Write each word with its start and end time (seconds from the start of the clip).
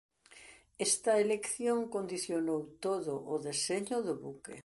Esta 0.87 1.11
elección 1.25 1.79
condicionou 1.95 2.61
todo 2.85 3.13
o 3.33 3.35
deseño 3.47 3.97
do 4.07 4.13
buque. 4.23 4.55